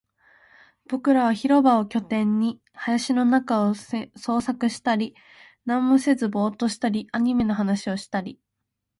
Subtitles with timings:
[0.89, 4.09] 僕らは広場を拠点に、林の中を探
[4.41, 5.15] 索したり、
[5.65, 8.39] 何もせずボーっとしたり、アニメの話をしたり